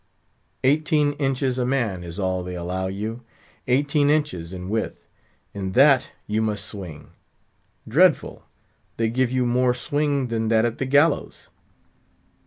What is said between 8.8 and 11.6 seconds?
they give you more swing than that at the gallows.